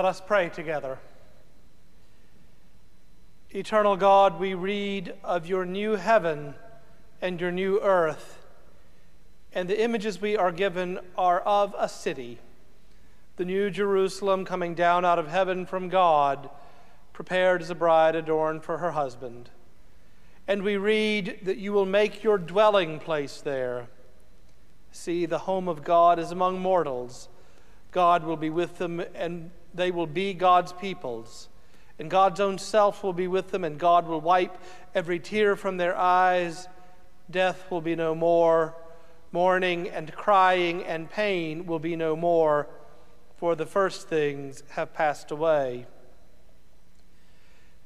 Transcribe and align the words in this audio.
Let 0.00 0.08
us 0.08 0.22
pray 0.26 0.48
together. 0.48 0.98
Eternal 3.50 3.98
God, 3.98 4.40
we 4.40 4.54
read 4.54 5.12
of 5.22 5.46
your 5.46 5.66
new 5.66 5.96
heaven 5.96 6.54
and 7.20 7.38
your 7.38 7.52
new 7.52 7.78
earth, 7.82 8.46
and 9.52 9.68
the 9.68 9.78
images 9.78 10.18
we 10.18 10.38
are 10.38 10.52
given 10.52 11.00
are 11.18 11.40
of 11.40 11.74
a 11.78 11.86
city, 11.86 12.38
the 13.36 13.44
new 13.44 13.68
Jerusalem 13.68 14.46
coming 14.46 14.74
down 14.74 15.04
out 15.04 15.18
of 15.18 15.28
heaven 15.28 15.66
from 15.66 15.90
God, 15.90 16.48
prepared 17.12 17.60
as 17.60 17.68
a 17.68 17.74
bride 17.74 18.16
adorned 18.16 18.64
for 18.64 18.78
her 18.78 18.92
husband. 18.92 19.50
And 20.48 20.62
we 20.62 20.78
read 20.78 21.40
that 21.42 21.58
you 21.58 21.74
will 21.74 21.84
make 21.84 22.24
your 22.24 22.38
dwelling 22.38 23.00
place 23.00 23.42
there. 23.42 23.88
See, 24.92 25.26
the 25.26 25.40
home 25.40 25.68
of 25.68 25.84
God 25.84 26.18
is 26.18 26.30
among 26.30 26.58
mortals. 26.58 27.28
God 27.92 28.24
will 28.24 28.38
be 28.38 28.48
with 28.48 28.78
them, 28.78 29.04
and 29.14 29.50
they 29.74 29.90
will 29.90 30.06
be 30.06 30.34
God's 30.34 30.72
peoples. 30.72 31.48
And 31.98 32.10
God's 32.10 32.40
own 32.40 32.56
self 32.58 33.02
will 33.02 33.12
be 33.12 33.28
with 33.28 33.50
them, 33.50 33.62
and 33.62 33.78
God 33.78 34.06
will 34.08 34.20
wipe 34.20 34.56
every 34.94 35.20
tear 35.20 35.54
from 35.54 35.76
their 35.76 35.96
eyes. 35.96 36.66
Death 37.30 37.70
will 37.70 37.82
be 37.82 37.94
no 37.94 38.14
more. 38.14 38.74
Mourning 39.32 39.88
and 39.88 40.12
crying 40.12 40.82
and 40.82 41.10
pain 41.10 41.66
will 41.66 41.78
be 41.78 41.94
no 41.94 42.16
more, 42.16 42.68
for 43.36 43.54
the 43.54 43.66
first 43.66 44.08
things 44.08 44.62
have 44.70 44.94
passed 44.94 45.30
away. 45.30 45.86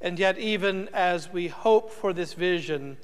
And 0.00 0.18
yet, 0.18 0.38
even 0.38 0.88
as 0.92 1.32
we 1.32 1.48
hope 1.48 1.90
for 1.90 2.12
this 2.12 2.34
vision, 2.34 2.98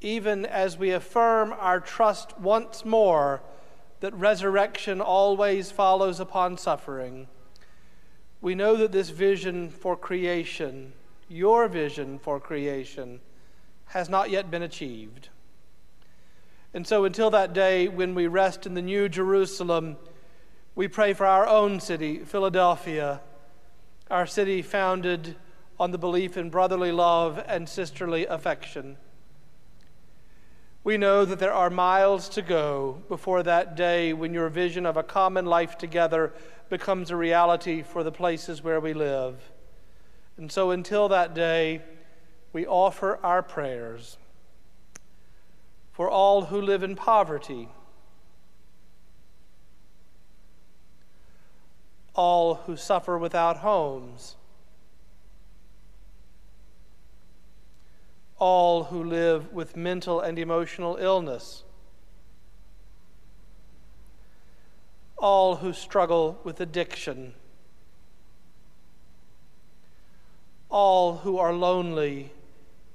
even 0.00 0.44
as 0.46 0.78
we 0.78 0.90
affirm 0.92 1.54
our 1.58 1.80
trust 1.80 2.38
once 2.38 2.84
more 2.84 3.42
that 4.00 4.14
resurrection 4.14 5.00
always 5.00 5.70
follows 5.70 6.20
upon 6.20 6.58
suffering, 6.58 7.28
we 8.46 8.54
know 8.54 8.76
that 8.76 8.92
this 8.92 9.10
vision 9.10 9.68
for 9.68 9.96
creation, 9.96 10.92
your 11.28 11.66
vision 11.66 12.16
for 12.16 12.38
creation, 12.38 13.18
has 13.86 14.08
not 14.08 14.30
yet 14.30 14.52
been 14.52 14.62
achieved. 14.62 15.30
And 16.72 16.86
so, 16.86 17.04
until 17.04 17.28
that 17.30 17.54
day 17.54 17.88
when 17.88 18.14
we 18.14 18.28
rest 18.28 18.64
in 18.64 18.74
the 18.74 18.82
New 18.82 19.08
Jerusalem, 19.08 19.96
we 20.76 20.86
pray 20.86 21.12
for 21.12 21.26
our 21.26 21.44
own 21.44 21.80
city, 21.80 22.18
Philadelphia, 22.18 23.20
our 24.12 24.26
city 24.28 24.62
founded 24.62 25.34
on 25.80 25.90
the 25.90 25.98
belief 25.98 26.36
in 26.36 26.48
brotherly 26.48 26.92
love 26.92 27.42
and 27.48 27.68
sisterly 27.68 28.26
affection. 28.26 28.96
We 30.86 30.98
know 30.98 31.24
that 31.24 31.40
there 31.40 31.52
are 31.52 31.68
miles 31.68 32.28
to 32.28 32.42
go 32.42 33.02
before 33.08 33.42
that 33.42 33.74
day 33.74 34.12
when 34.12 34.32
your 34.32 34.48
vision 34.48 34.86
of 34.86 34.96
a 34.96 35.02
common 35.02 35.44
life 35.44 35.76
together 35.76 36.32
becomes 36.68 37.10
a 37.10 37.16
reality 37.16 37.82
for 37.82 38.04
the 38.04 38.12
places 38.12 38.62
where 38.62 38.78
we 38.78 38.94
live. 38.94 39.50
And 40.36 40.52
so 40.52 40.70
until 40.70 41.08
that 41.08 41.34
day, 41.34 41.82
we 42.52 42.68
offer 42.68 43.18
our 43.24 43.42
prayers 43.42 44.16
for 45.90 46.08
all 46.08 46.42
who 46.42 46.60
live 46.60 46.84
in 46.84 46.94
poverty, 46.94 47.68
all 52.14 52.54
who 52.66 52.76
suffer 52.76 53.18
without 53.18 53.56
homes 53.56 54.36
all 58.38 58.84
who 58.84 59.02
live 59.02 59.52
with 59.52 59.76
mental 59.76 60.20
and 60.20 60.38
emotional 60.38 60.96
illness, 60.96 61.64
all 65.16 65.56
who 65.56 65.72
struggle 65.72 66.38
with 66.44 66.60
addiction, 66.60 67.34
all 70.68 71.18
who 71.18 71.38
are 71.38 71.52
lonely 71.52 72.32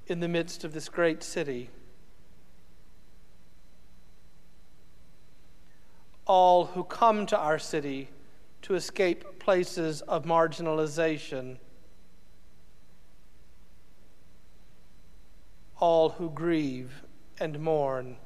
in 0.06 0.20
the 0.20 0.28
midst 0.28 0.62
of 0.62 0.72
this 0.72 0.88
great 0.88 1.22
city, 1.22 1.70
all 6.26 6.66
who 6.66 6.84
come 6.84 7.26
to 7.26 7.36
our 7.36 7.58
city 7.58 8.08
to 8.62 8.76
escape 8.76 9.40
places 9.40 10.02
of 10.02 10.24
marginalization. 10.24 11.56
All 15.82 16.10
who 16.10 16.30
grieve 16.30 17.02
and 17.40 17.58
mourn. 17.58 18.16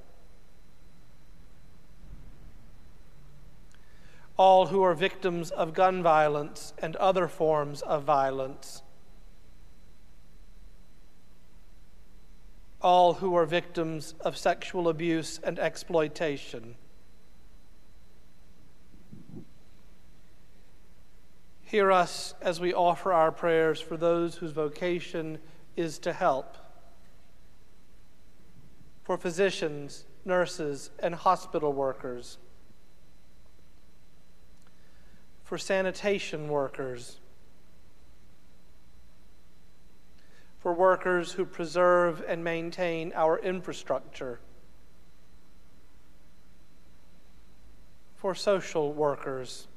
All 4.36 4.66
who 4.66 4.82
are 4.82 4.92
victims 4.92 5.50
of 5.50 5.72
gun 5.72 6.02
violence 6.02 6.74
and 6.76 6.94
other 6.96 7.26
forms 7.26 7.80
of 7.80 8.02
violence. 8.02 8.82
All 12.82 13.14
who 13.14 13.34
are 13.34 13.46
victims 13.46 14.14
of 14.20 14.36
sexual 14.36 14.86
abuse 14.86 15.40
and 15.42 15.58
exploitation. 15.58 16.74
Hear 21.62 21.90
us 21.90 22.34
as 22.42 22.60
we 22.60 22.74
offer 22.74 23.14
our 23.14 23.32
prayers 23.32 23.80
for 23.80 23.96
those 23.96 24.34
whose 24.36 24.52
vocation 24.52 25.38
is 25.74 25.98
to 26.00 26.12
help 26.12 26.58
for 29.06 29.16
physicians, 29.16 30.04
nurses, 30.24 30.90
and 30.98 31.14
hospital 31.14 31.72
workers, 31.72 32.38
for 35.44 35.56
sanitation 35.56 36.48
workers, 36.48 37.20
for 40.58 40.72
workers 40.72 41.30
who 41.30 41.44
preserve 41.44 42.24
and 42.26 42.42
maintain 42.42 43.12
our 43.14 43.38
infrastructure, 43.38 44.40
for 48.16 48.34
social 48.34 48.92
workers, 48.92 49.68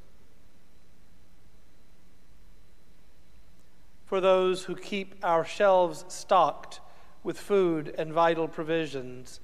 for 4.07 4.19
those 4.19 4.63
who 4.63 4.75
keep 4.75 5.13
our 5.21 5.45
shelves 5.45 6.03
stocked 6.07 6.79
with 7.23 7.39
food 7.39 7.93
and 7.97 8.13
vital 8.13 8.47
provisions. 8.47 9.39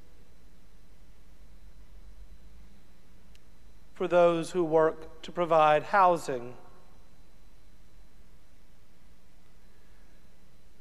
For 3.94 4.07
those 4.07 4.51
who 4.51 4.63
work 4.63 5.22
to 5.24 5.31
provide 5.31 5.83
housing. 5.83 6.56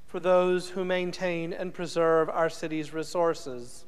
For 0.06 0.20
those 0.20 0.70
who 0.70 0.85
maintain 0.85 1.52
and 1.52 1.75
preserve 1.75 2.29
our 2.29 2.49
city's 2.49 2.93
resources. 2.93 3.85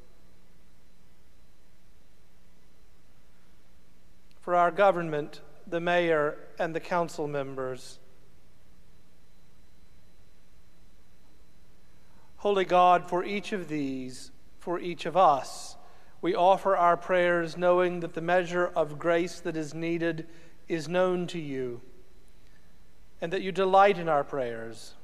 For 4.41 4.55
our 4.55 4.71
government, 4.71 5.41
the 5.67 5.81
mayor, 5.81 6.39
and 6.59 6.75
the 6.75 6.81
council 6.81 7.27
members. 7.27 7.99
Holy 12.39 12.65
God, 12.65 13.09
for 13.09 13.25
each 13.25 13.53
of 13.53 13.69
these, 13.69 14.31
for 14.59 14.79
each 14.79 15.07
of 15.07 15.17
us, 15.17 15.77
we 16.21 16.35
offer 16.35 16.77
our 16.77 16.97
prayers 16.97 17.57
knowing 17.57 18.01
that 18.01 18.15
the 18.15 18.21
measure 18.21 18.67
of 18.77 18.99
grace 18.99 19.41
that 19.41 19.57
is 19.57 19.75
needed 19.75 20.27
is 20.69 20.89
known 20.89 21.27
to 21.29 21.39
you, 21.39 21.81
and 23.21 23.33
that 23.33 23.43
you 23.43 23.53
delight 23.53 23.99
in 23.99 24.09
our 24.09 24.25
prayers, 24.25 24.95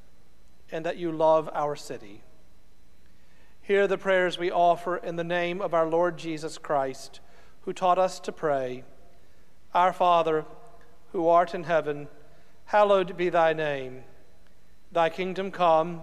and 0.70 0.84
that 0.84 0.98
you 0.98 1.12
love 1.12 1.48
our 1.52 1.76
city. 1.76 2.22
Hear 3.62 3.86
the 3.86 3.98
prayers 3.98 4.38
we 4.38 4.50
offer 4.50 4.96
in 4.96 5.16
the 5.16 5.24
name 5.24 5.60
of 5.60 5.72
our 5.72 5.86
Lord 5.86 6.18
Jesus 6.18 6.58
Christ, 6.58 7.20
who 7.62 7.72
taught 7.72 7.98
us 7.98 8.18
to 8.20 8.32
pray 8.32 8.84
Our 9.72 9.92
Father, 9.92 10.44
who 11.12 11.28
art 11.28 11.54
in 11.54 11.64
heaven, 11.64 12.08
hallowed 12.66 13.16
be 13.16 13.28
thy 13.28 13.52
name. 13.52 14.02
Thy 14.90 15.08
kingdom 15.08 15.50
come. 15.50 16.02